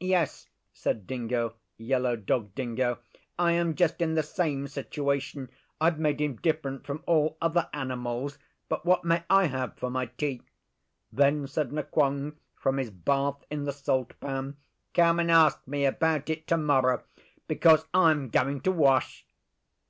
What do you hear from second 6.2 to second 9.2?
different from all other animals; but what